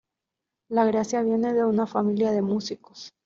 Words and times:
La 0.69 0.83
gracia 0.85 1.21
viene 1.21 1.53
de 1.53 1.63
una 1.63 1.85
familia 1.85 2.31
de 2.31 2.41
músicos. 2.41 3.13